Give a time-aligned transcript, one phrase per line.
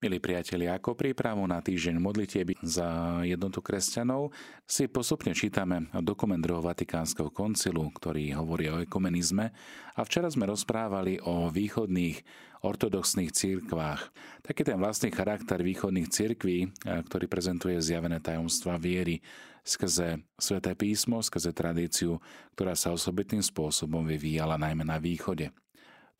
[0.00, 4.32] Milí priatelia, ako prípravu na týždeň modlitieby za jednotu kresťanov
[4.64, 9.52] si postupne čítame dokument druhého Vatikánskeho koncilu, ktorý hovorí o ekumenizme
[9.92, 12.16] a včera sme rozprávali o východných
[12.64, 14.00] ortodoxných církvách.
[14.40, 19.20] Taký ten vlastný charakter východných církví, ktorý prezentuje zjavené tajomstva viery
[19.68, 22.16] skrze sväté písmo, skrze tradíciu,
[22.56, 25.52] ktorá sa osobitným spôsobom vyvíjala najmä na východe.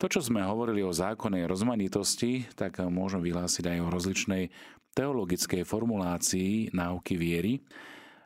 [0.01, 4.49] To, čo sme hovorili o zákonnej rozmanitosti, tak môžem vyhlásiť aj o rozličnej
[4.97, 7.61] teologickej formulácii náuky viery.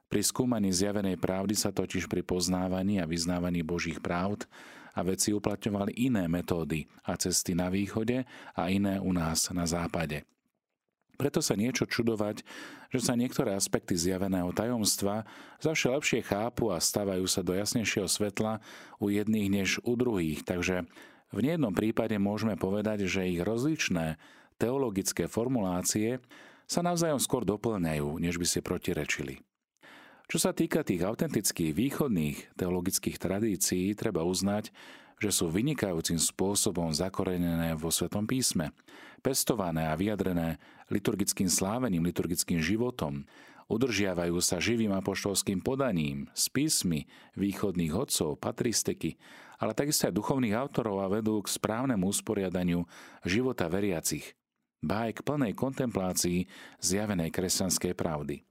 [0.08, 4.48] Pri skúmaní zjavenej pravdy sa totiž pri poznávaní a vyznávaní Božích pravd
[4.96, 8.24] a veci uplatňovali iné metódy a cesty na východe
[8.56, 10.24] a iné u nás na západe.
[11.20, 12.48] Preto sa niečo čudovať,
[12.88, 15.28] že sa niektoré aspekty zjaveného tajomstva
[15.60, 18.64] zavše lepšie chápu a stávajú sa do jasnejšieho svetla
[18.96, 20.88] u jedných než u druhých, takže
[21.36, 24.16] v nejednom prípade môžeme povedať, že ich rozličné
[24.56, 26.24] teologické formulácie
[26.64, 29.44] sa navzájom skôr doplňajú, než by si protirečili.
[30.26, 34.74] Čo sa týka tých autentických východných teologických tradícií, treba uznať,
[35.22, 38.74] že sú vynikajúcim spôsobom zakorenené vo Svetom písme,
[39.22, 40.58] pestované a vyjadrené
[40.90, 43.30] liturgickým slávením, liturgickým životom,
[43.70, 47.06] udržiavajú sa živým apoštolským podaním, s písmy
[47.38, 49.22] východných odcov, patristiky
[49.66, 52.86] ale takisto aj duchovných autorov a vedú k správnemu usporiadaniu
[53.26, 54.38] života veriacich,
[54.86, 56.46] ba aj k plnej kontemplácii
[56.86, 58.46] zjavenej kresťanskej pravdy.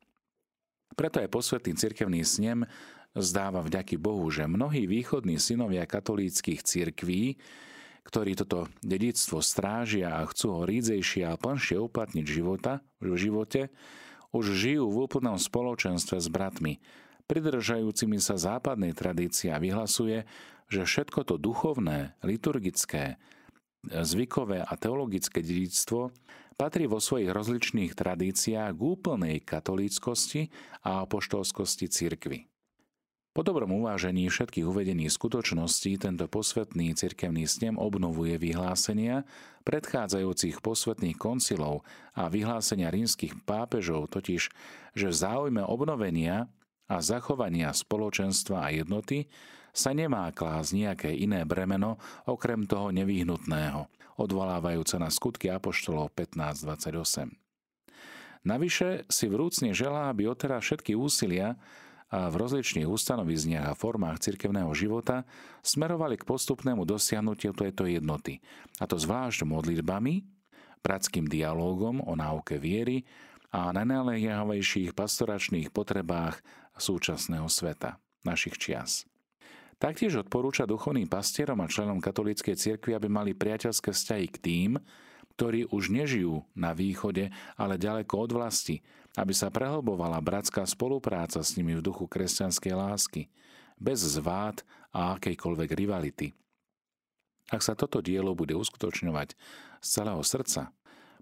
[0.98, 2.66] Preto aj posvetný cirkevný snem
[3.14, 7.38] zdáva vďaky Bohu, že mnohí východní synovia katolíckých cirkví,
[8.02, 13.70] ktorí toto dedictvo strážia a chcú ho rídzejšie a plnšie uplatniť života, v živote,
[14.34, 16.82] už žijú v úplnom spoločenstve s bratmi,
[17.26, 20.28] pridržajúcimi sa západnej tradície a vyhlasuje,
[20.68, 23.20] že všetko to duchovné, liturgické,
[23.84, 26.10] zvykové a teologické dedictvo
[26.56, 30.48] patrí vo svojich rozličných tradíciách k úplnej katolíckosti
[30.86, 32.48] a apoštolskosti cirkvy.
[33.34, 39.26] Po dobrom uvážení všetkých uvedených skutočností tento posvetný cirkevný snem obnovuje vyhlásenia
[39.66, 41.82] predchádzajúcich posvetných koncilov
[42.14, 44.54] a vyhlásenia rímskych pápežov, totiž,
[44.94, 46.46] že v záujme obnovenia
[46.88, 49.26] a zachovania spoločenstva a jednoty
[49.74, 51.98] sa nemá klásť nejaké iné bremeno
[52.30, 53.90] okrem toho nevyhnutného,
[54.22, 57.34] odvolávajúce na skutky Apoštolov 15.28.
[58.44, 61.56] Navyše si vrúcne želá, aby odteraz všetky úsilia
[62.12, 65.26] a v rozličných ustanovizniach a formách cirkevného života
[65.64, 68.38] smerovali k postupnému dosiahnutiu tejto jednoty,
[68.78, 70.22] a to zvlášť modlitbami,
[70.84, 73.02] bratským dialógom o náuke viery
[73.50, 76.44] a najnaliehavejších pastoračných potrebách
[76.78, 79.06] súčasného sveta, našich čias.
[79.78, 84.70] Taktiež odporúča duchovným pastierom a členom katolíckej cirkvi, aby mali priateľské vzťahy k tým,
[85.34, 88.86] ktorí už nežijú na východe, ale ďaleko od vlasti,
[89.18, 93.22] aby sa prehlbovala bratská spolupráca s nimi v duchu kresťanskej lásky,
[93.74, 94.62] bez zvád
[94.94, 96.30] a akejkoľvek rivality.
[97.50, 99.34] Ak sa toto dielo bude uskutočňovať
[99.82, 100.70] z celého srdca,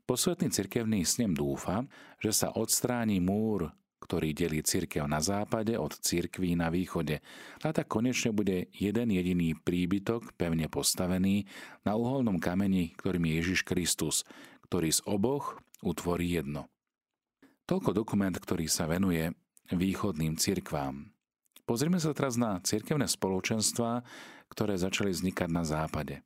[0.04, 1.88] posvetný cirkevný snem dúfa,
[2.20, 3.72] že sa odstráni múr
[4.12, 7.24] ktorý delí církev na západe od církví na východe.
[7.64, 11.48] A tak konečne bude jeden jediný príbytok pevne postavený
[11.88, 14.28] na uholnom kameni, ktorým je Ježiš Kristus,
[14.68, 16.68] ktorý z oboch utvorí jedno.
[17.64, 19.32] Toľko dokument, ktorý sa venuje
[19.72, 21.08] východným cirkvám.
[21.64, 24.04] Pozrime sa teraz na cirkevné spoločenstvá,
[24.52, 26.20] ktoré začali vznikať na západe.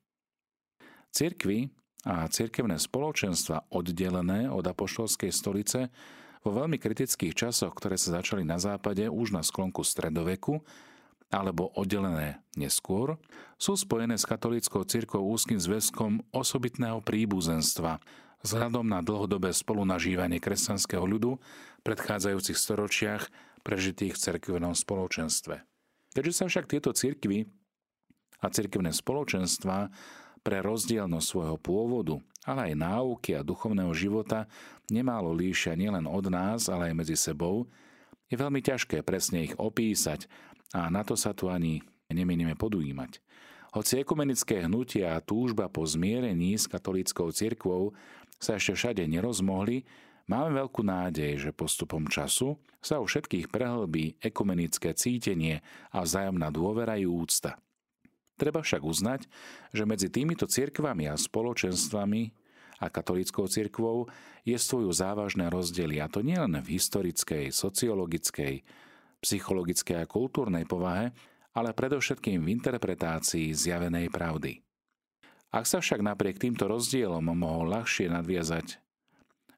[1.15, 1.71] Cirkvy
[2.03, 5.87] a cirkevné spoločenstva oddelené od apoštolskej stolice
[6.47, 10.63] vo veľmi kritických časoch, ktoré sa začali na západe už na sklonku stredoveku,
[11.27, 13.19] alebo oddelené neskôr,
[13.59, 17.99] sú spojené s katolíckou cirkvou úzkým zväzkom osobitného príbuzenstva
[18.47, 23.27] vzhľadom na dlhodobé spolunažívanie kresťanského ľudu v predchádzajúcich storočiach
[23.67, 25.67] prežitých v cerkvenom spoločenstve.
[26.15, 27.43] Keďže sa však tieto cirkvy
[28.39, 29.91] a cirkevné spoločenstva
[30.47, 32.15] pre rozdielnosť svojho pôvodu,
[32.47, 34.47] ale aj náuky a duchovného života
[34.87, 37.67] nemálo líšia nielen od nás, ale aj medzi sebou,
[38.31, 40.31] je veľmi ťažké presne ich opísať
[40.71, 43.19] a na to sa tu ani nemienime podujímať.
[43.75, 47.91] Hoci ekumenické hnutie a túžba po zmierení s katolíckou cirkvou
[48.39, 49.83] sa ešte všade nerozmohli,
[50.31, 55.59] máme veľkú nádej, že postupom času sa u všetkých prehlbí ekumenické cítenie
[55.91, 57.59] a vzájomná dôvera i úcta.
[58.37, 59.25] Treba však uznať,
[59.73, 62.21] že medzi týmito cirkvami a spoločenstvami
[62.77, 64.05] a katolíckou cirkvou
[64.45, 68.61] jestvujú závažné rozdiely, a to nielen v historickej, sociologickej,
[69.25, 71.09] psychologickej a kultúrnej povahe,
[71.57, 74.61] ale predovšetkým v interpretácii zjavenej pravdy.
[75.49, 78.77] Ak sa však napriek týmto rozdielom mohol ľahšie nadviazať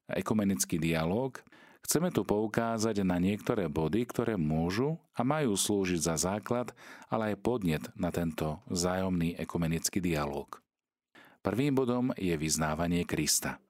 [0.08, 1.36] ekumenický dialog,
[1.86, 6.72] chceme tu poukázať na niektoré body, ktoré môžu a majú slúžiť za základ,
[7.08, 10.60] ale aj podnet na tento vzájomný ekumenický dialog.
[11.40, 13.64] Prvým bodom je vyznávanie Krista.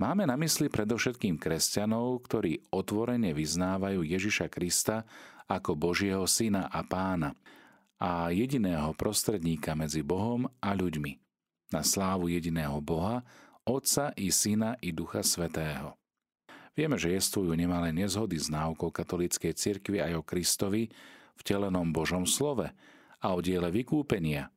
[0.00, 5.04] Máme na mysli predovšetkým kresťanov, ktorí otvorene vyznávajú Ježiša Krista
[5.44, 7.36] ako Božieho syna a pána
[8.00, 11.20] a jediného prostredníka medzi Bohom a ľuďmi.
[11.76, 13.20] Na slávu jediného Boha,
[13.68, 15.99] Otca i Syna i Ducha Svetého.
[16.80, 20.88] Vieme, že jestvujú nemalé nezhody s náukou katolíckej cirkvi aj o Kristovi
[21.36, 22.72] v telenom Božom slove
[23.20, 24.48] a o diele vykúpenia,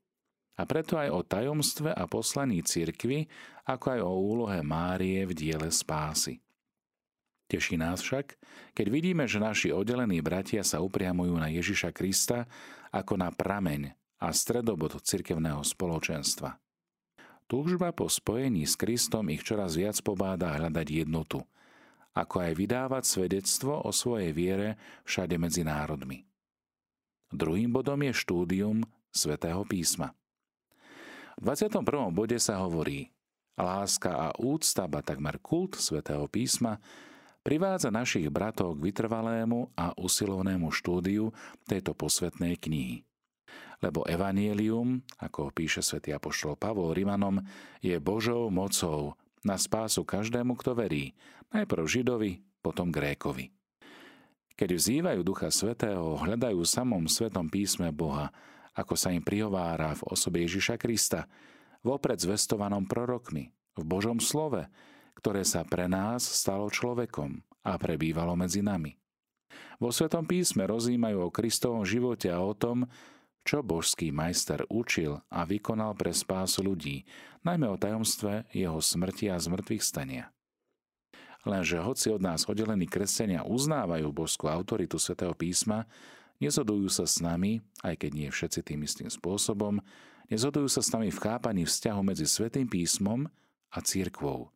[0.55, 3.27] a preto aj o tajomstve a poslaní cirkvy,
[3.67, 6.39] ako aj o úlohe Márie v diele spásy.
[7.51, 8.39] Teší nás však,
[8.71, 12.47] keď vidíme, že naši oddelení bratia sa upriamujú na Ježiša Krista
[12.95, 16.55] ako na prameň a stredobod cirkevného spoločenstva.
[17.51, 21.43] Túžba po spojení s Kristom ich čoraz viac pobáda hľadať jednotu,
[22.13, 26.25] ako aj vydávať svedectvo o svojej viere všade medzi národmi.
[27.33, 30.13] Druhým bodom je štúdium svätého písma.
[31.41, 31.81] V 21.
[32.13, 33.09] bode sa hovorí,
[33.57, 36.77] láska a úcta, ba takmer kult svätého písma,
[37.41, 41.33] privádza našich bratov k vytrvalému a usilovnému štúdiu
[41.65, 43.01] tejto posvetnej knihy.
[43.81, 47.43] Lebo evanielium, ako píše svätý apoštol Pavol Rimanom,
[47.83, 51.13] je Božou mocou na spásu každému, kto verí,
[51.51, 53.51] najprv Židovi, potom Grékovi.
[54.55, 58.31] Keď vzývajú Ducha Svetého, hľadajú samom Svetom písme Boha
[58.73, 61.29] ako sa im prihovára v osobe Ježiša Krista,
[61.85, 64.65] vopred zvestovanom prorokmi, v Božom slove,
[65.17, 68.97] ktoré sa pre nás stalo človekom a prebývalo medzi nami.
[69.77, 72.89] Vo Svetom písme rozímajú o Kristovom živote a o tom,
[73.43, 77.03] čo božský majster učil a vykonal pre spásu ľudí,
[77.43, 80.31] najmä o tajomstve jeho smrti a zmrtvých stania.
[81.43, 85.83] Lenže hoci od nás oddelení kresťania uznávajú božskú autoritu svätého písma,
[86.43, 89.79] Nezhodujú sa s nami, aj keď nie všetci tým istým spôsobom,
[90.27, 93.31] nezhodujú sa s nami v chápaní vzťahu medzi Svetým písmom
[93.71, 94.51] a církvou,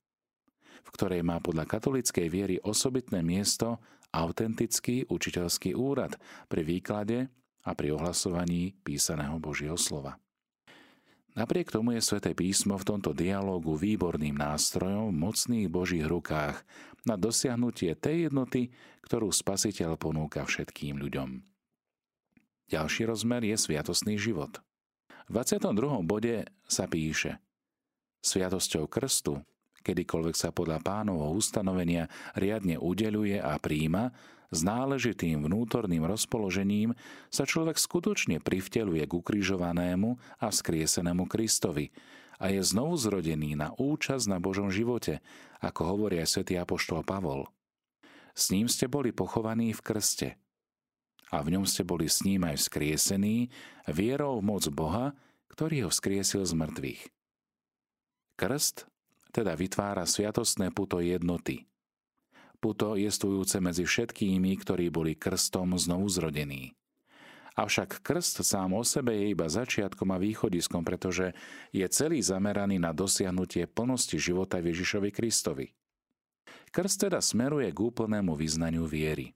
[0.84, 3.80] v ktorej má podľa katolíckej viery osobitné miesto
[4.12, 6.20] autentický učiteľský úrad
[6.52, 7.32] pri výklade
[7.68, 10.16] a pri ohlasovaní písaného Božieho slova.
[11.36, 16.64] Napriek tomu je Sveté písmo v tomto dialógu výborným nástrojom v mocných Božích rukách
[17.06, 18.74] na dosiahnutie tej jednoty,
[19.06, 21.46] ktorú Spasiteľ ponúka všetkým ľuďom.
[22.74, 24.60] Ďalší rozmer je sviatostný život.
[25.30, 26.04] V 22.
[26.08, 27.38] bode sa píše
[28.26, 29.40] Sviatosťou krstu,
[29.86, 34.10] kedykoľvek sa podľa pánovho ustanovenia riadne udeluje a príjma,
[34.48, 36.96] s náležitým vnútorným rozpoložením
[37.28, 41.92] sa človek skutočne privteluje k ukrižovanému a vzkriesenému Kristovi
[42.40, 45.20] a je znovu zrodený na účasť na Božom živote,
[45.60, 47.50] ako hovorí aj svätý Apoštol Pavol.
[48.38, 50.30] S ním ste boli pochovaní v krste,
[51.32, 53.52] a v ňom ste boli s ním aj vzkriesení
[53.92, 55.12] vierou v moc Boha,
[55.52, 57.02] ktorý ho vzkriesil z mŕtvych.
[58.40, 58.88] Krst
[59.36, 61.68] teda vytvára sviatostné puto jednoty.
[62.58, 66.74] Puto jestvujúce medzi všetkými, ktorí boli krstom znovu zrodení.
[67.58, 71.34] Avšak krst sám o sebe je iba začiatkom a východiskom, pretože
[71.74, 75.74] je celý zameraný na dosiahnutie plnosti života Ježišovi Kristovi.
[76.70, 79.34] Krst teda smeruje k úplnému vyznaniu viery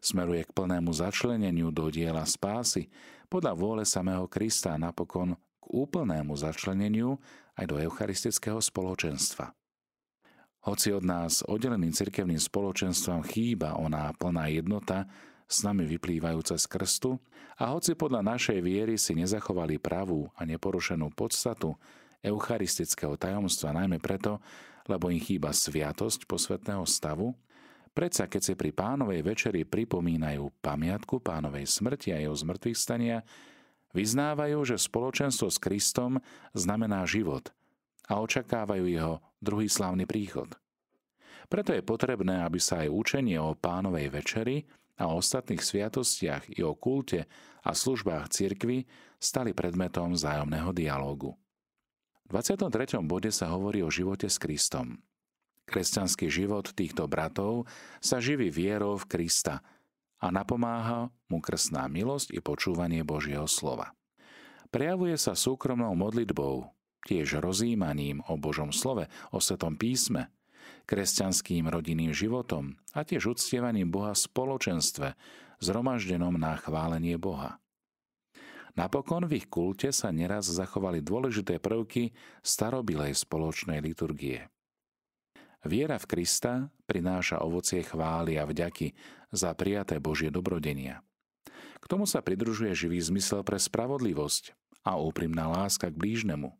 [0.00, 2.90] smeruje k plnému začleneniu do diela spásy
[3.28, 7.18] podľa vôle samého Krista a napokon k úplnému začleneniu
[7.58, 9.52] aj do eucharistického spoločenstva.
[10.68, 15.08] Hoci od nás oddeleným cirkevným spoločenstvom chýba oná plná jednota,
[15.48, 17.16] s nami vyplývajúca z krstu,
[17.56, 21.72] a hoci podľa našej viery si nezachovali pravú a neporušenú podstatu
[22.20, 24.44] eucharistického tajomstva najmä preto,
[24.84, 27.32] lebo im chýba sviatosť posvetného stavu,
[27.96, 33.26] Predsa keď si pri pánovej večeri pripomínajú pamiatku pánovej smrti a jeho zmrtvých stania,
[33.90, 36.22] vyznávajú, že spoločenstvo s Kristom
[36.54, 37.50] znamená život
[38.08, 40.48] a očakávajú jeho druhý slávny príchod.
[41.48, 44.68] Preto je potrebné, aby sa aj učenie o pánovej večeri
[45.00, 47.24] a o ostatných sviatostiach i o kulte
[47.64, 48.84] a službách cirkvy
[49.16, 51.36] stali predmetom vzájomného dialógu.
[52.28, 53.00] V 23.
[53.08, 55.00] bode sa hovorí o živote s Kristom.
[55.68, 57.68] Kresťanský život týchto bratov
[58.00, 59.60] sa živí vierou v Krista
[60.20, 63.92] a napomáha mu krstná milosť i počúvanie Božieho slova.
[64.68, 66.68] Prejavuje sa súkromnou modlitbou,
[67.06, 70.32] tiež rozímaním o Božom slove, o Svetom písme,
[70.88, 75.08] kresťanským rodinným životom a tiež uctievaním Boha v spoločenstve,
[75.60, 77.60] zhromaždenom na chválenie Boha.
[78.78, 82.14] Napokon v ich kulte sa neraz zachovali dôležité prvky
[82.46, 84.46] starobilej spoločnej liturgie.
[85.66, 88.94] Viera v Krista prináša ovocie chvály a vďaky
[89.34, 91.02] za prijaté Božie dobrodenia.
[91.82, 94.54] K tomu sa pridružuje živý zmysel pre spravodlivosť
[94.86, 96.54] a úprimná láska k blížnemu.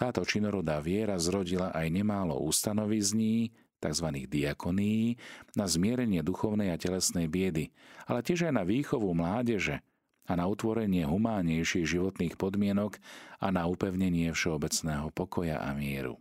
[0.00, 3.52] Táto činorodá viera zrodila aj nemálo ustanovizní,
[3.84, 4.08] tzv.
[4.32, 5.20] diakoní,
[5.52, 7.68] na zmierenie duchovnej a telesnej biedy,
[8.08, 9.84] ale tiež aj na výchovu mládeže
[10.24, 12.96] a na utvorenie humánnejších životných podmienok
[13.44, 16.16] a na upevnenie všeobecného pokoja a mieru.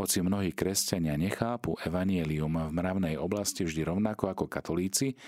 [0.00, 5.18] Hoci mnohí kresťania nechápu evanielium v mravnej oblasti vždy rovnako ako katolíci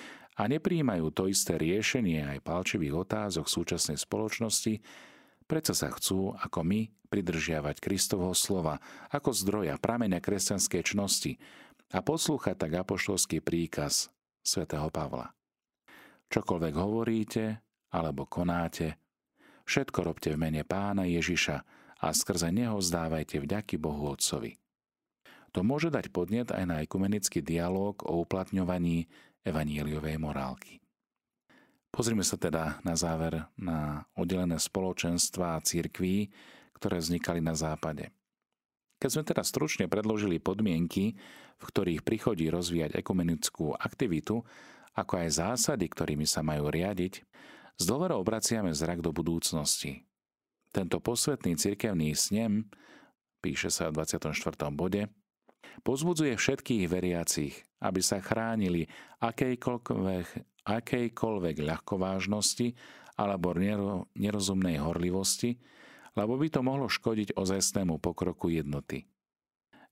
[0.40, 4.80] a nepríjmajú to isté riešenie aj palčivých otázok súčasnej spoločnosti,
[5.50, 8.78] predsa sa chcú, ako my, pridržiavať Kristovho slova
[9.10, 11.42] ako zdroja prameňa kresťanskej čnosti
[11.90, 14.14] a poslúchať tak apoštolský príkaz
[14.46, 15.34] svätého Pavla.
[16.30, 17.44] Čokoľvek hovoríte
[17.90, 18.94] alebo konáte,
[19.66, 21.56] všetko robte v mene pána Ježiša
[21.98, 24.54] a skrze neho zdávajte vďaky Bohu Otcovi.
[25.50, 29.10] To môže dať podnet aj na ekumenický dialog o uplatňovaní
[29.42, 30.78] evaníliovej morálky.
[31.90, 36.30] Pozrime sa teda na záver na oddelené spoločenstva a církví,
[36.78, 38.14] ktoré vznikali na západe.
[39.02, 41.18] Keď sme teda stručne predložili podmienky,
[41.60, 44.44] v ktorých prichodí rozvíjať ekumenickú aktivitu,
[44.94, 47.26] ako aj zásady, ktorými sa majú riadiť,
[47.80, 50.04] s dôverou obraciame zrak do budúcnosti.
[50.70, 52.68] Tento posvetný cirkevný snem,
[53.42, 54.36] píše sa v 24.
[54.70, 55.10] bode,
[55.80, 58.84] Pozbudzuje všetkých veriacich, aby sa chránili
[59.20, 60.26] akejkoľvek,
[60.70, 62.72] akejkoľvek ľahkovážnosti
[63.18, 63.52] alebo
[64.14, 65.58] nerozumnej horlivosti,
[66.14, 69.06] lebo by to mohlo škodiť ozajstnému pokroku jednoty.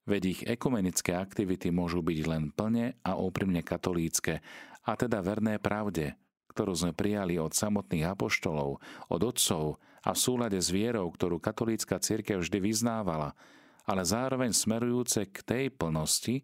[0.09, 4.41] Veď ich ekumenické aktivity môžu byť len plne a úprimne katolícke,
[4.89, 6.17] a teda verné pravde,
[6.57, 8.81] ktorú sme prijali od samotných apoštolov,
[9.13, 13.37] od otcov a v súlade s vierou, ktorú katolícka církev vždy vyznávala,
[13.85, 16.41] ale zároveň smerujúce k tej plnosti,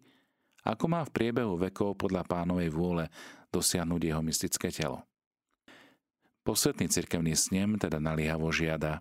[0.61, 3.05] ako má v priebehu vekov podľa pánovej vôle
[3.55, 5.07] dosiahnuť jeho mystické telo.
[6.43, 8.99] Posvetný cirkevný snem teda naliehavo žiada,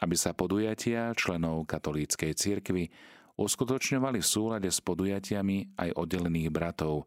[0.00, 2.88] aby sa podujatia členov katolíckej cirkvy
[3.36, 7.04] uskutočňovali v súlade s podujatiami aj oddelených bratov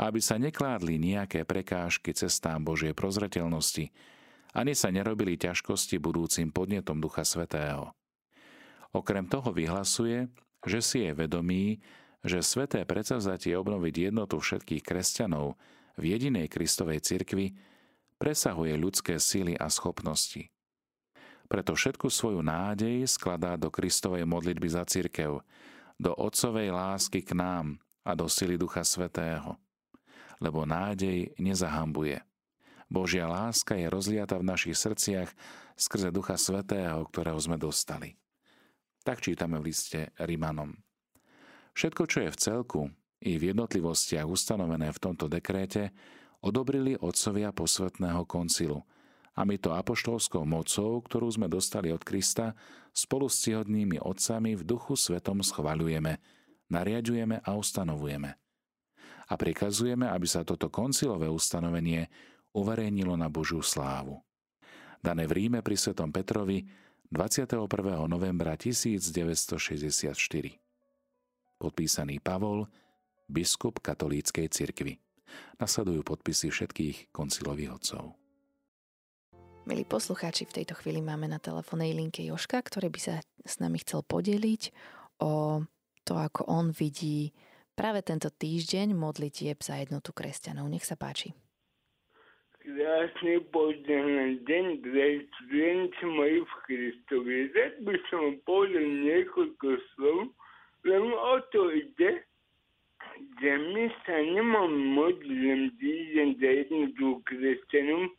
[0.00, 3.92] aby sa nekládli nejaké prekážky cestám Božej prozreteľnosti,
[4.52, 7.92] ani sa nerobili ťažkosti budúcim podnetom Ducha Svetého.
[8.92, 10.28] Okrem toho vyhlasuje,
[10.64, 11.80] že si je vedomý,
[12.22, 15.56] že sveté predsavzatie obnoviť jednotu všetkých kresťanov
[15.96, 17.52] v jedinej Kristovej cirkvi
[18.16, 20.48] presahuje ľudské síly a schopnosti.
[21.50, 25.44] Preto všetku svoju nádej skladá do Kristovej modlitby za cirkev,
[26.00, 29.60] do Otcovej lásky k nám a do sily Ducha Svetého.
[30.40, 32.24] Lebo nádej nezahambuje.
[32.88, 35.28] Božia láska je rozliata v našich srdciach
[35.76, 38.16] skrze Ducha Svetého, ktorého sme dostali.
[39.02, 40.72] Tak čítame v liste Rimanom.
[41.72, 42.80] Všetko, čo je v celku
[43.22, 45.94] i v jednotlivostiach ustanovené v tomto dekréte,
[46.42, 48.82] odobrili otcovia posvetného koncilu
[49.32, 52.52] a my to apoštolskou mocou, ktorú sme dostali od Krista,
[52.92, 56.20] spolu s cihodnými otcami v duchu svetom schvaľujeme,
[56.68, 58.36] nariadujeme a ustanovujeme.
[59.32, 62.12] A prikazujeme, aby sa toto koncilové ustanovenie
[62.52, 64.20] uverejnilo na Božiu slávu.
[65.00, 66.68] Dané v Ríme pri svetom Petrovi
[67.08, 67.64] 21.
[68.04, 70.12] novembra 1964.
[71.56, 72.68] Podpísaný Pavol,
[73.32, 75.00] biskup katolíckej cirkvi.
[75.56, 78.12] Nasledujú podpisy všetkých koncilových otcov.
[79.64, 83.80] Milí poslucháči, v tejto chvíli máme na telefónnej linke Joška, ktorý by sa s nami
[83.80, 84.62] chcel podeliť
[85.24, 85.64] o
[86.04, 87.32] to, ako on vidí
[87.72, 90.68] práve tento týždeň modlitieb za jednotu kresťanov.
[90.68, 91.32] Nech sa páči
[92.62, 97.36] krásny požehnaný deň, drahí študenti moji v Kristovi.
[97.50, 100.18] Rád by som povedal niekoľko slov,
[100.86, 102.22] len o to ide,
[103.40, 108.10] že my sa nemáme modliť len týždeň za jednotu kresťanom,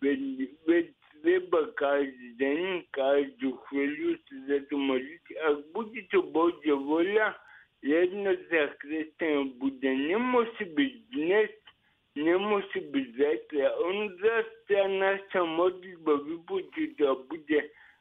[0.00, 0.20] veď,
[0.66, 0.86] veď
[1.20, 2.60] treba každý deň,
[2.96, 5.24] každú chvíľu sa za to modliť.
[5.48, 7.36] Ak bude to Božia voľa,
[7.84, 9.90] jednota kresťanov bude.
[9.90, 11.52] Nemusí byť dnes,
[12.16, 13.66] nemusí byť zajtra.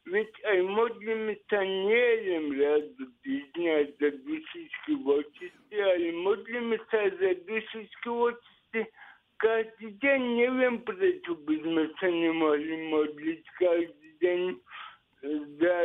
[0.10, 7.14] Veď aj modlíme sa nie len raz do týždňa za dušičky vočisty, ale modlíme sa
[7.14, 8.90] za dušičky vočisty
[9.38, 10.20] každý deň.
[10.42, 14.40] Neviem, prečo by sme sa nemohli modliť každý deň
[15.62, 15.76] za,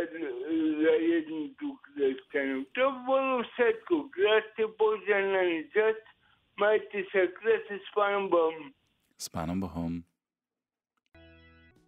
[0.81, 2.65] za jednu tú kresťanov.
[2.75, 4.09] To bolo všetko.
[4.09, 5.99] Krásne požehnaný čas.
[6.57, 8.71] Majte sa krásne s Pánom Bohom.
[9.19, 10.01] S Pánom Bohom.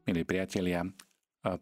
[0.07, 0.87] Milí priatelia,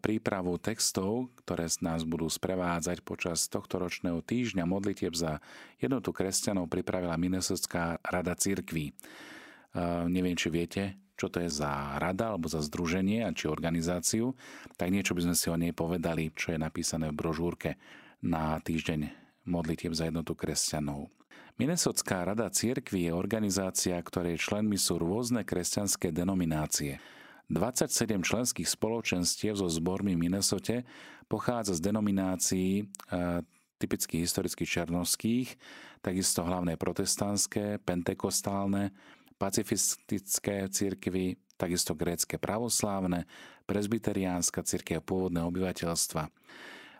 [0.01, 5.37] prípravu textov, ktoré nás budú sprevádzať počas tohto ročného týždňa modlitieb za
[5.77, 8.97] jednotu kresťanov pripravila Minnesotská rada církví.
[10.09, 14.33] Neviem, či viete, čo to je za rada alebo za združenie a či organizáciu,
[14.79, 17.77] tak niečo by sme si o nej povedali, čo je napísané v brožúrke
[18.25, 19.13] na týždeň
[19.45, 21.13] modlitieb za jednotu kresťanov.
[21.55, 26.97] Minnesotská rada církvy je organizácia, ktorej členmi sú rôzne kresťanské denominácie–
[27.49, 30.81] 27 členských spoločenstiev so zbormi v Minnesote
[31.29, 32.85] pochádza z denominácií e,
[33.77, 35.53] typicky historicky černovských,
[36.01, 38.95] takisto hlavné protestantské, pentekostálne,
[39.37, 43.27] pacifistické cirkvy, takisto grécke pravoslávne,
[43.69, 46.29] prezbiteriánska cirkev pôvodného obyvateľstva.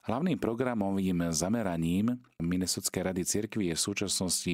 [0.06, 4.54] Hlavným programovým zameraním Minnesotskej rady cirkvi je v súčasnosti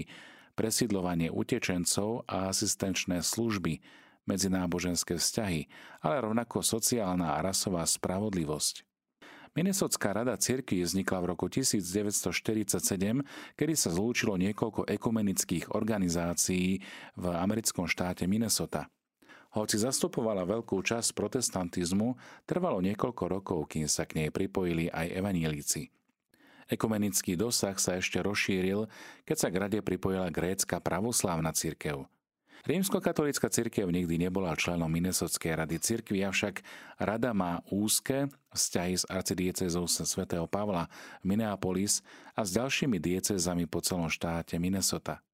[0.55, 3.83] presídlovanie utečencov a asistenčné služby,
[4.29, 5.67] medzináboženské vzťahy,
[6.05, 8.85] ale rovnako sociálna a rasová spravodlivosť.
[9.51, 12.23] Minnesotská rada cirkvi vznikla v roku 1947,
[13.59, 16.79] kedy sa zlúčilo niekoľko ekumenických organizácií
[17.19, 18.87] v americkom štáte Minnesota.
[19.51, 22.15] Hoci zastupovala veľkú časť protestantizmu,
[22.47, 25.91] trvalo niekoľko rokov, kým sa k nej pripojili aj evanílici.
[26.71, 28.87] Ekumenický dosah sa ešte rozšíril,
[29.27, 32.07] keď sa k rade pripojila grécka pravoslávna cirkev–
[32.61, 36.61] Rímskokatolícka cirkev nikdy nebola členom Minnesotskej rady cirkvi, avšak
[37.01, 40.85] rada má úzke vzťahy s arcidiecezou svätého Pavla
[41.25, 42.05] Minneapolis
[42.37, 45.25] a s ďalšími diecezami po celom štáte Minnesota.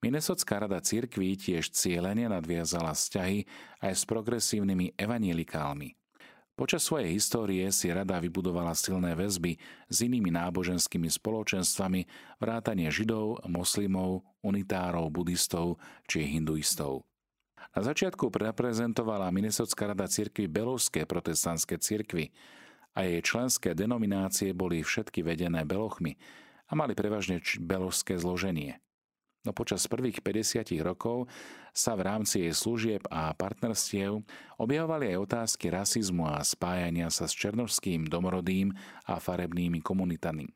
[0.00, 3.44] Minnesotská rada cirkví tiež cieľene nadviazala vzťahy
[3.84, 5.99] aj s progresívnymi evanielikálmi.
[6.60, 9.56] Počas svojej histórie si rada vybudovala silné väzby
[9.88, 12.04] s inými náboženskými spoločenstvami
[12.36, 17.08] vrátanie židov, moslimov, unitárov, budistov či hinduistov.
[17.72, 22.28] Na začiatku reprezentovala Minnesotská rada cirkvi belovské protestantské cirkvy
[22.92, 26.20] a jej členské denominácie boli všetky vedené belochmi
[26.68, 28.84] a mali prevažne belovské zloženie
[29.44, 31.28] no počas prvých 50 rokov
[31.72, 34.20] sa v rámci jej služieb a partnerstiev
[34.60, 38.74] objavovali aj otázky rasizmu a spájania sa s černovským, domorodým
[39.08, 40.50] a farebnými komunitami.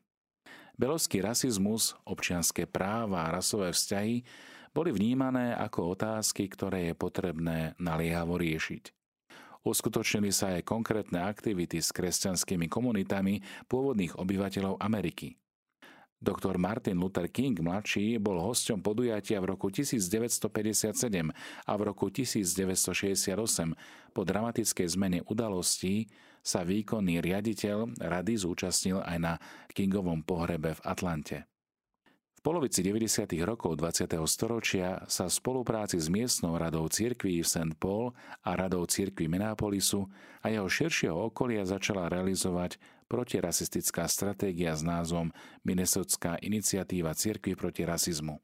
[0.75, 4.27] Belovský rasizmus, občianské práva a rasové vzťahy
[4.75, 8.91] boli vnímané ako otázky, ktoré je potrebné naliehavo riešiť.
[9.65, 15.33] Uskutočnili sa aj konkrétne aktivity s kresťanskými komunitami pôvodných obyvateľov Ameriky–
[16.15, 20.95] Doktor Martin Luther King mladší bol hosťom podujatia v roku 1957
[21.67, 23.35] a v roku 1968
[24.15, 26.07] po dramatickej zmene udalostí
[26.39, 29.33] sa výkonný riaditeľ rady zúčastnil aj na
[29.75, 31.37] Kingovom pohrebe v Atlante
[32.45, 33.25] polovici 90.
[33.41, 34.21] rokov 20.
[34.29, 37.73] storočia sa v spolupráci s miestnou radou cirkví v St.
[37.81, 38.13] Paul
[38.45, 40.05] a radou cirkví Minneapolisu
[40.45, 45.29] a jeho širšieho okolia začala realizovať protirasistická stratégia s názvom
[45.61, 48.41] Minnesotská iniciatíva cirkvi proti rasizmu.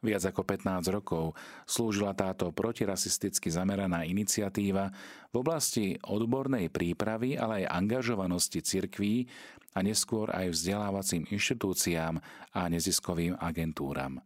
[0.00, 1.36] Viac ako 15 rokov
[1.68, 4.88] slúžila táto protirasisticky zameraná iniciatíva
[5.28, 9.28] v oblasti odbornej prípravy, ale aj angažovanosti cirkví
[9.76, 12.16] a neskôr aj vzdelávacím inštitúciám
[12.56, 14.24] a neziskovým agentúram.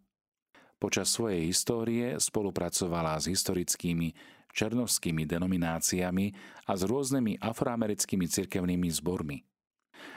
[0.78, 4.14] Počas svojej histórie spolupracovala s historickými
[4.54, 6.26] černovskými denomináciami
[6.70, 9.42] a s rôznymi afroamerickými cirkevnými zbormi–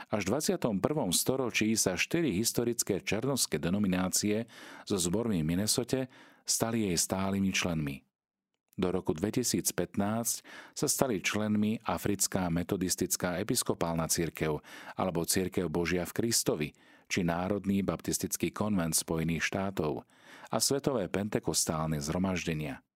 [0.07, 0.79] až v 21.
[1.11, 4.47] storočí sa štyri historické černovské denominácie
[4.87, 6.07] so zbormi v Minnesote
[6.47, 7.95] stali jej stálymi členmi.
[8.77, 9.73] Do roku 2015
[10.77, 14.61] sa stali členmi Africká metodistická episkopálna církev
[14.93, 16.69] alebo Církev Božia v Kristovi
[17.09, 20.05] či Národný baptistický konvent Spojených štátov
[20.53, 22.86] a Svetové pentekostálne zhromaždenia.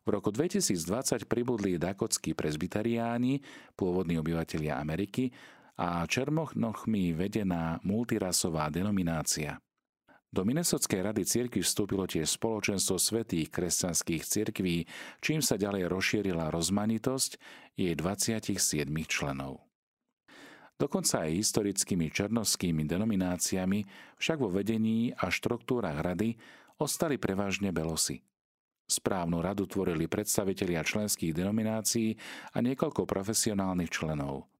[0.00, 3.44] V roku 2020 pribudli dakotskí prezbiteriáni,
[3.76, 5.28] pôvodní obyvatelia Ameriky,
[5.80, 9.56] a Čermochnochmi vedená multirasová denominácia.
[10.30, 14.84] Do Minnesotskej rady cirkvi vstúpilo tiež spoločenstvo svetých kresťanských cirkví,
[15.24, 17.30] čím sa ďalej rozšírila rozmanitosť
[17.74, 19.66] jej 27 členov.
[20.78, 23.84] Dokonca aj historickými černovskými denomináciami
[24.22, 26.38] však vo vedení a štruktúrach rady
[26.78, 28.22] ostali prevažne belosy.
[28.90, 32.18] Správnu radu tvorili predstavitelia členských denominácií
[32.50, 34.50] a niekoľko profesionálnych členov.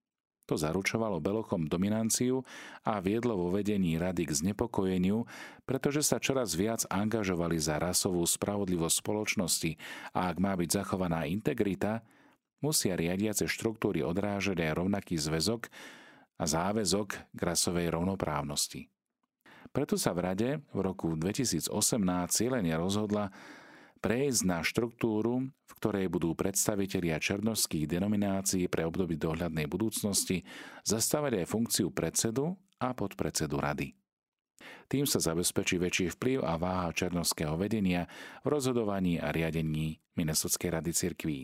[0.46, 2.42] To zaručovalo Belochom dominanciu
[2.86, 5.26] a viedlo vo vedení rady k znepokojeniu,
[5.66, 9.70] pretože sa čoraz viac angažovali za rasovú spravodlivosť spoločnosti
[10.14, 12.02] a ak má byť zachovaná integrita,
[12.62, 15.70] musia riadiace štruktúry odrážať aj rovnaký zväzok
[16.38, 18.90] a záväzok k rasovej rovnoprávnosti.
[19.70, 21.70] Preto sa v rade v roku 2018
[22.26, 23.30] cieľene rozhodla
[24.00, 30.42] prejsť na štruktúru, v ktorej budú predstavitelia černovských denominácií pre obdobie dohľadnej budúcnosti
[30.84, 33.94] zastávať aj funkciu predsedu a podpredsedu rady.
[34.90, 38.10] Tým sa zabezpečí väčší vplyv a váha černovského vedenia
[38.44, 41.40] v rozhodovaní a riadení Minnesotskej rady cirkví.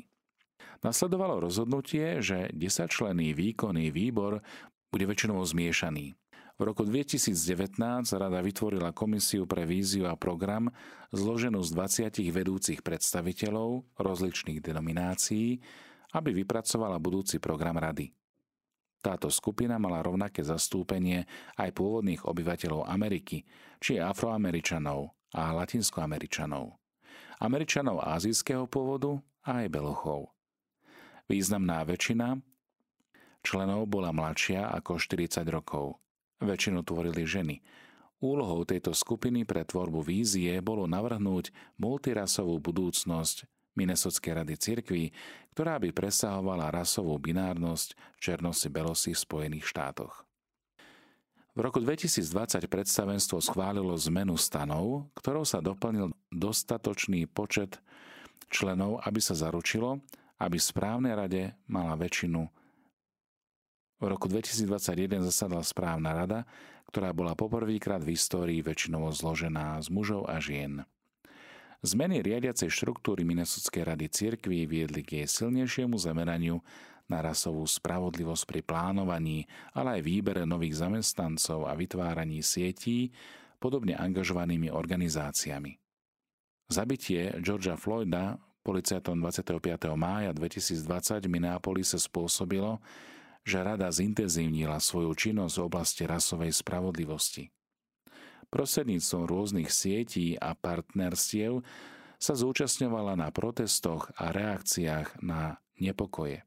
[0.85, 4.45] Nasledovalo rozhodnutie, že 10-členný výkonný výbor
[4.93, 6.13] bude väčšinou zmiešaný.
[6.57, 7.77] V roku 2019
[8.17, 10.73] rada vytvorila komisiu pre víziu a program
[11.13, 11.71] zloženú z
[12.09, 15.61] 20 vedúcich predstaviteľov rozličných denominácií,
[16.17, 18.17] aby vypracovala budúci program rady.
[19.05, 21.29] Táto skupina mala rovnaké zastúpenie
[21.61, 23.45] aj pôvodných obyvateľov Ameriky,
[23.77, 26.73] či afroameričanov a latinskoameričanov,
[27.45, 30.33] američanov azijského pôvodu a aj belochov.
[31.29, 32.41] Významná väčšina
[33.45, 36.01] členov bola mladšia ako 40 rokov.
[36.41, 37.65] Väčšinu tvorili ženy.
[38.21, 43.45] Úlohou tejto skupiny pre tvorbu vízie bolo navrhnúť multirasovú budúcnosť
[43.77, 45.05] Minnesotskej rady cirkví,
[45.53, 50.25] ktorá by presahovala rasovú binárnosť černosy belosi v Spojených štátoch.
[51.57, 57.81] V roku 2020 predstavenstvo schválilo zmenu stanov, ktorou sa doplnil dostatočný počet
[58.53, 60.05] členov, aby sa zaručilo,
[60.37, 62.45] aby v správnej rade mala väčšinu
[63.97, 66.41] v roku 2021 zasadala správna rada,
[66.93, 70.85] ktorá bola poprvýkrát v histórii väčšinovo zložená z mužov a žien.
[71.85, 76.65] Zmeny riadiacej štruktúry Minnesotskej rady cirkví viedli k jej silnejšiemu zameraniu
[77.07, 83.15] na rasovú spravodlivosť pri plánovaní, ale aj výbere nových zamestnancov a vytváraní sietí
[83.63, 85.79] podobne angažovanými organizáciami.
[86.67, 88.35] Zabitie Georgia Floyda
[88.67, 89.63] policajtom 25.
[89.95, 92.83] mája 2020 v Minneapolise spôsobilo,
[93.47, 97.55] že rada zintenzívnila svoju činnosť v oblasti rasovej spravodlivosti.
[98.51, 101.63] Prostredníctvom rôznych sietí a partnerstiev
[102.19, 106.43] sa zúčastňovala na protestoch a reakciách na nepokoje.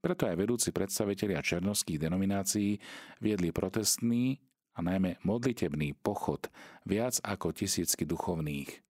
[0.00, 2.80] Preto aj vedúci predstavitelia černovských denominácií
[3.20, 4.40] viedli protestný
[4.72, 6.48] a najmä modlitebný pochod
[6.88, 8.89] viac ako tisícky duchovných.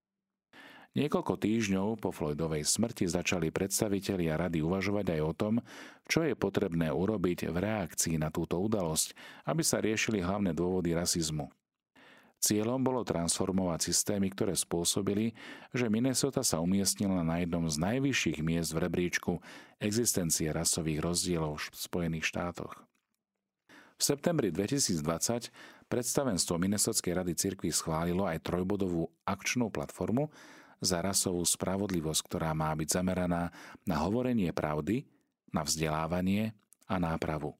[0.90, 5.54] Niekoľko týždňov po Floydovej smrti začali predstavitelia rady uvažovať aj o tom,
[6.10, 9.14] čo je potrebné urobiť v reakcii na túto udalosť,
[9.46, 11.46] aby sa riešili hlavné dôvody rasizmu.
[12.40, 15.36] Cieľom bolo transformovať systémy, ktoré spôsobili,
[15.76, 19.32] že Minnesota sa umiestnila na jednom z najvyšších miest v rebríčku
[19.78, 22.82] existencie rasových rozdielov v Spojených štátoch.
[24.00, 25.52] V septembri 2020
[25.92, 30.32] predstavenstvo Minnesotskej rady cirkvi schválilo aj trojbodovú akčnú platformu,
[30.80, 33.52] za rasovú spravodlivosť, ktorá má byť zameraná
[33.84, 35.04] na hovorenie pravdy,
[35.52, 36.56] na vzdelávanie
[36.88, 37.54] a nápravu.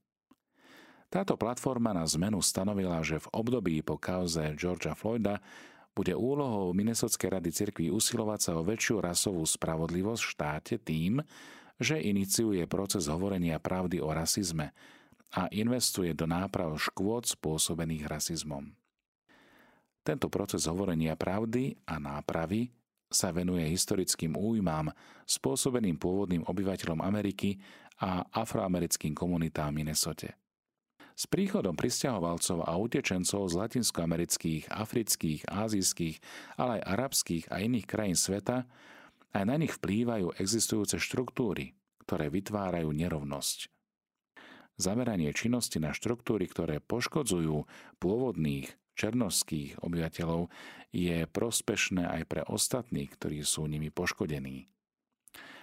[1.11, 5.43] Táto platforma na zmenu stanovila, že v období po kauze Georgia Floyda
[5.91, 11.19] bude úlohou Minnesotskej rady cirkvi usilovať sa o väčšiu rasovú spravodlivosť v štáte tým,
[11.83, 14.71] že iniciuje proces hovorenia pravdy o rasizme
[15.35, 18.71] a investuje do náprav škôd spôsobených rasizmom.
[20.07, 22.71] Tento proces hovorenia pravdy a nápravy
[23.11, 24.95] sa venuje historickým újmám
[25.27, 27.59] spôsobeným pôvodným obyvateľom Ameriky
[28.01, 30.39] a afroamerickým komunitám Minnesote.
[31.13, 36.17] S príchodom pristahovalcov a utečencov z latinskoamerických, afrických, ázijských,
[36.57, 38.65] ale aj arabských a iných krajín sveta
[39.37, 41.77] aj na nich vplývajú existujúce štruktúry,
[42.09, 43.69] ktoré vytvárajú nerovnosť.
[44.81, 47.69] Zameranie činnosti na štruktúry, ktoré poškodzujú
[48.01, 50.53] pôvodných černovských obyvateľov
[50.93, 54.69] je prospešné aj pre ostatných, ktorí sú nimi poškodení.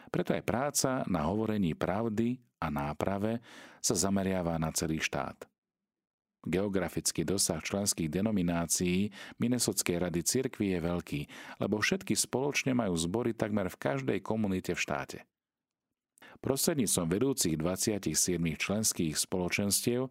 [0.09, 3.43] Preto aj práca na hovorení pravdy a náprave
[3.83, 5.45] sa zameriava na celý štát.
[6.47, 11.21] Geografický dosah členských denominácií Minnesotskej rady cirkvi je veľký,
[11.59, 15.19] lebo všetky spoločne majú zbory takmer v každej komunite v štáte.
[16.37, 20.07] Prostredníctvom vedúcich 27 členských spoločenstiev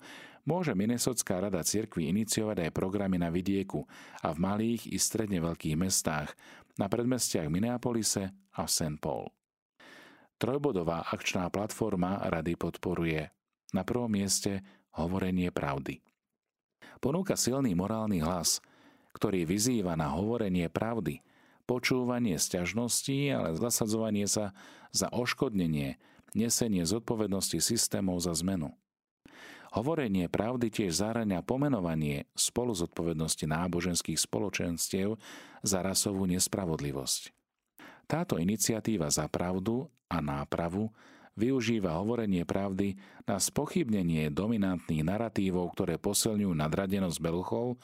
[0.47, 3.83] môže Minnesotská rada cirkvi iniciovať aj programy na vidieku
[4.23, 6.35] a v malých i stredne veľkých mestách,
[6.77, 9.01] na predmestiach Minneapolise a St.
[9.01, 9.33] Paul.
[10.37, 13.33] Trojbodová akčná platforma rady podporuje
[13.73, 14.61] na prvom mieste
[15.01, 16.05] hovorenie pravdy.
[17.01, 18.61] Ponúka silný morálny hlas,
[19.17, 21.25] ktorý vyzýva na hovorenie pravdy,
[21.65, 24.53] počúvanie sťažností, ale zasadzovanie sa
[24.93, 25.97] za oškodnenie,
[26.37, 28.77] nesenie zodpovednosti systémov za zmenu.
[29.73, 35.17] Hovorenie pravdy tiež zahrania pomenovanie spolu zodpovednosti náboženských spoločenstiev
[35.65, 37.33] za rasovú nespravodlivosť.
[38.07, 40.95] Táto iniciatíva za pravdu a nápravu
[41.35, 42.97] využíva hovorenie pravdy
[43.27, 47.77] na spochybnenie dominantných narratívov, ktoré posilňujú nadradenosť beluchov,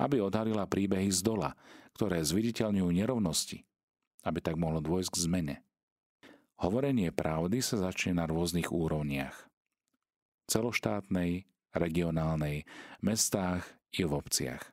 [0.00, 1.52] aby odhalila príbehy z dola,
[1.94, 3.66] ktoré zviditeľňujú nerovnosti
[4.26, 5.56] aby tak mohlo dôjsť k zmene.
[6.56, 9.44] Hovorenie pravdy sa začne na rôznych úrovniach.
[10.48, 11.44] Celoštátnej,
[11.76, 12.64] regionálnej,
[13.04, 14.72] mestách i v obciach.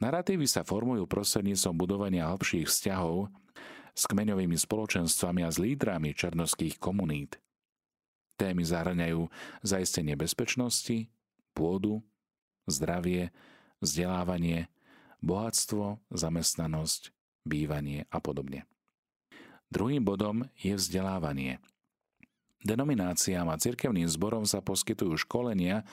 [0.00, 3.28] Naratívy sa formujú prostredníctvom budovania hlbších vzťahov
[3.92, 7.36] s kmeňovými spoločenstvami a s lídrami černovských komunít.
[8.38, 9.26] Témy zahrňajú
[9.66, 11.10] zaistenie bezpečnosti,
[11.50, 12.00] pôdu,
[12.70, 13.34] zdravie,
[13.82, 14.70] vzdelávanie,
[15.18, 17.10] bohatstvo, zamestnanosť,
[17.42, 18.64] bývanie a podobne.
[19.68, 21.60] Druhým bodom je vzdelávanie.
[22.64, 25.84] Denomináciám a cirkevným zborom sa poskytujú školenia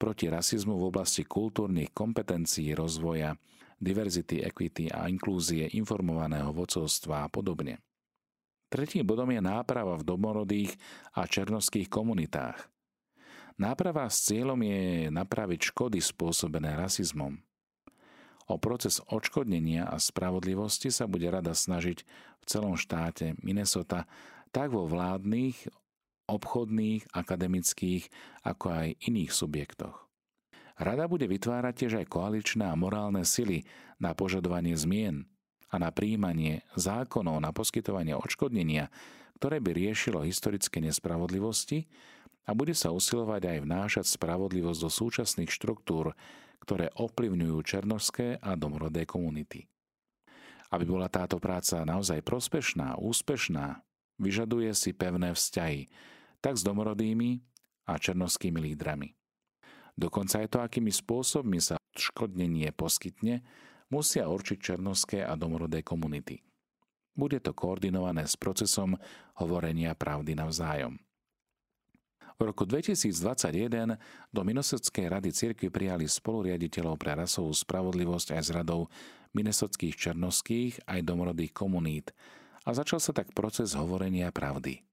[0.00, 3.36] proti rasizmu v oblasti kultúrnych kompetencií rozvoja,
[3.76, 7.78] diverzity, equity a inklúzie informovaného vodcovstva a podobne.
[8.72, 10.72] Tretím bodom je náprava v domorodých
[11.12, 12.56] a černovských komunitách.
[13.60, 17.36] Náprava s cieľom je napraviť škody spôsobené rasizmom.
[18.48, 22.02] O proces odškodnenia a spravodlivosti sa bude rada snažiť
[22.42, 24.10] v celom štáte Minnesota
[24.52, 25.70] tak vo vládnych,
[26.28, 28.10] obchodných, akademických,
[28.44, 29.96] ako aj iných subjektoch.
[30.76, 33.64] Rada bude vytvárať tiež aj koaličné a morálne sily
[34.02, 35.30] na požadovanie zmien
[35.72, 38.92] a na príjmanie zákonov na poskytovanie odškodnenia,
[39.40, 41.88] ktoré by riešilo historické nespravodlivosti
[42.44, 46.12] a bude sa usilovať aj vnášať spravodlivosť do súčasných štruktúr,
[46.62, 49.71] ktoré ovplyvňujú černožské a domorodé komunity.
[50.72, 53.84] Aby bola táto práca naozaj prospešná, úspešná,
[54.16, 55.92] vyžaduje si pevné vzťahy,
[56.40, 57.44] tak s domorodými
[57.84, 59.12] a černovskými lídrami.
[59.92, 63.44] Dokonca aj to, akými spôsobmi sa škodnenie poskytne,
[63.92, 66.40] musia určiť černovské a domorodé komunity.
[67.12, 68.96] Bude to koordinované s procesom
[69.36, 70.96] hovorenia pravdy navzájom.
[72.36, 73.98] V roku 2021
[74.32, 78.80] do Minnesotskej rady cirkvi prijali spoluriaditeľov pre rasovú spravodlivosť aj z radou
[79.32, 82.12] minnesotských černovských aj domorodých komunít
[82.62, 84.84] a začal sa tak proces hovorenia pravdy.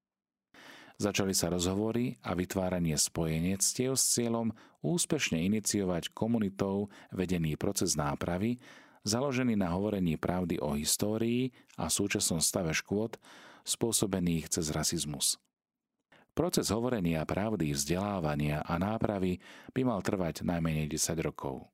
[0.99, 4.51] Začali sa rozhovory a vytváranie spojenectiev s cieľom
[4.83, 8.59] úspešne iniciovať komunitou vedený proces nápravy,
[9.07, 13.15] založený na hovorení pravdy o histórii a súčasnom stave škôd
[13.63, 15.39] spôsobených cez rasizmus.
[16.39, 19.43] Proces hovorenia pravdy, vzdelávania a nápravy
[19.75, 21.67] by mal trvať najmenej 10 rokov.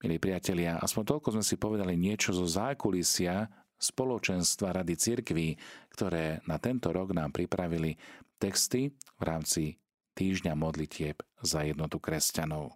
[0.00, 3.44] Milí priatelia, aspoň toľko sme si povedali niečo zo zákulisia
[3.76, 5.52] spoločenstva Rady cirkví,
[5.92, 8.00] ktoré na tento rok nám pripravili
[8.40, 9.76] texty v rámci
[10.16, 12.72] týždňa modlitieb za jednotu kresťanov.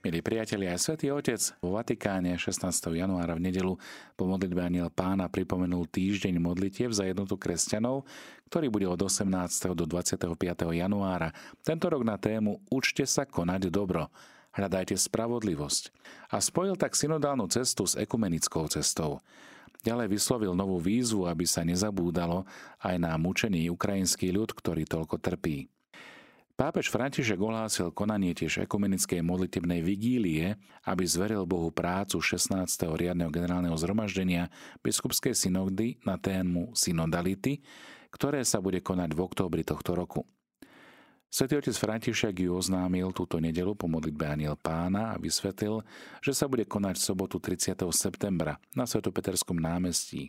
[0.00, 2.72] Milí priatelia, aj Svetý Otec vo Vatikáne 16.
[2.96, 3.76] januára v nedelu
[4.16, 8.08] po modlitbe Aniel Pána pripomenul týždeň modlitieb za jednotu kresťanov,
[8.48, 9.28] ktorý bude od 18.
[9.76, 10.24] do 25.
[10.72, 11.36] januára.
[11.60, 14.08] Tento rok na tému Učte sa konať dobro,
[14.56, 15.92] hľadajte spravodlivosť.
[16.32, 19.20] A spojil tak synodálnu cestu s ekumenickou cestou.
[19.84, 22.48] Ďalej vyslovil novú výzvu, aby sa nezabúdalo
[22.80, 25.68] aj na mučený ukrajinský ľud, ktorý toľko trpí.
[26.60, 32.68] Pápež František ohlásil konanie tiež ekumenickej modlitebnej vigílie, aby zveril Bohu prácu 16.
[33.00, 34.52] riadneho generálneho zhromaždenia
[34.84, 37.64] biskupskej synody na tému synodality,
[38.12, 40.28] ktoré sa bude konať v októbri tohto roku.
[41.32, 45.80] Svetý otec František ju oznámil túto nedelu po modlitbe Aniel pána a vysvetlil,
[46.20, 47.72] že sa bude konať v sobotu 30.
[47.88, 50.28] septembra na Svetopeterskom námestí.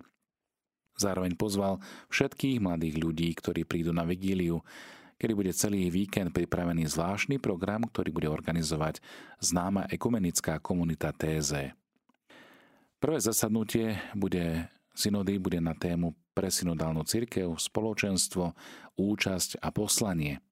[0.96, 4.64] Zároveň pozval všetkých mladých ľudí, ktorí prídu na vigíliu,
[5.22, 8.98] kedy bude celý víkend pripravený zvláštny program, ktorý bude organizovať
[9.38, 11.78] známa ekumenická komunita TZ.
[12.98, 14.66] Prvé zasadnutie bude
[14.98, 18.58] synody bude na tému pre synodálnu církev, spoločenstvo,
[18.98, 20.42] účasť a poslanie–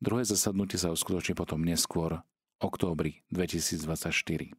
[0.00, 2.24] Druhé zasadnutie sa uskutoční potom neskôr,
[2.56, 4.56] októbri 2024.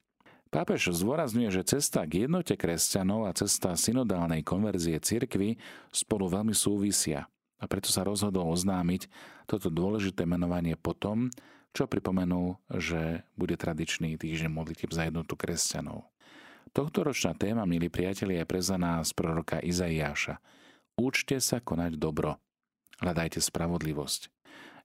[0.54, 5.58] Pápež zdôrazňuje, že cesta k jednote kresťanov a cesta synodálnej konverzie cirkvy
[5.90, 7.26] spolu veľmi súvisia
[7.62, 9.06] a preto sa rozhodol oznámiť
[9.46, 11.30] toto dôležité menovanie potom,
[11.72, 16.10] čo pripomenul, že bude tradičný týždeň modlitieb za jednotu kresťanov.
[16.74, 20.40] Tohto ročná téma, milí priatelia, je prezaná z proroka Izaiáša.
[21.00, 22.40] Učte sa konať dobro.
[23.00, 24.32] Hľadajte spravodlivosť.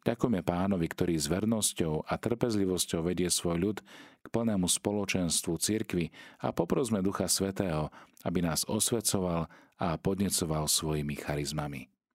[0.06, 3.78] Ďakujeme pánovi, ktorý s vernosťou a trpezlivosťou vedie svoj ľud
[4.22, 7.90] k plnému spoločenstvu cirkvy a poprosme Ducha Svetého,
[8.22, 9.50] aby nás osvecoval
[9.82, 11.90] a podnecoval svojimi charizmami.